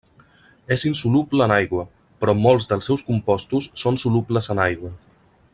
És 0.75 0.85
insoluble 0.89 1.45
en 1.47 1.53
aigua 1.57 1.85
però 2.23 2.37
molts 2.47 2.69
dels 2.73 2.91
seus 2.91 3.07
compostos 3.13 3.71
són 3.85 4.03
solubles 4.07 4.53
en 4.57 4.67
aigua. 4.69 4.93